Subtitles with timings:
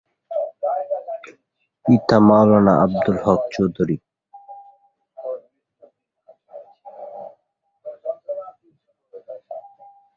[1.85, 3.95] পিতা মাওলানা আবদুল হক চৌধুরী।